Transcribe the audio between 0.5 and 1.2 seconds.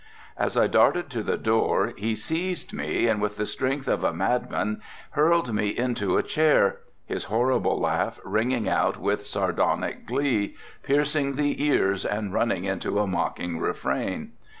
I darted